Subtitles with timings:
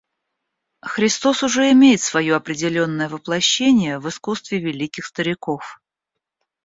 [0.81, 5.79] Христос уже имеет свое определенное воплощение в искусстве великих стариков.